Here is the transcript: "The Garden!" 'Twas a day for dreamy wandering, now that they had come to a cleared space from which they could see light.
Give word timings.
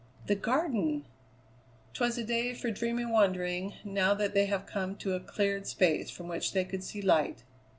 "The 0.25 0.33
Garden!" 0.33 1.05
'Twas 1.93 2.17
a 2.17 2.23
day 2.23 2.55
for 2.55 2.71
dreamy 2.71 3.05
wandering, 3.05 3.73
now 3.83 4.15
that 4.15 4.33
they 4.33 4.47
had 4.47 4.65
come 4.65 4.95
to 4.95 5.13
a 5.13 5.19
cleared 5.19 5.67
space 5.67 6.09
from 6.09 6.27
which 6.27 6.53
they 6.53 6.65
could 6.65 6.83
see 6.83 7.03
light. 7.03 7.43